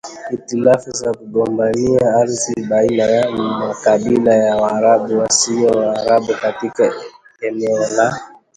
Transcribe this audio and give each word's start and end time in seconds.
Hitilafu 0.29 0.91
za 0.91 1.13
kugombania 1.13 2.13
ardhi 2.15 2.61
baina 2.69 3.03
ya 3.03 3.31
makabila 3.31 4.33
ya 4.33 4.55
Waarabu 4.57 5.07
na 5.13 5.19
wasio 5.19 5.69
Waarabu 5.69 6.33
katika 6.41 6.93
eneo 7.41 7.77
la 7.89 8.21